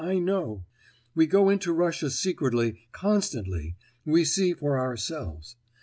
[0.03, 0.65] I know.
[1.13, 5.57] We go into Russia secretly, constantly; we see for ourselves.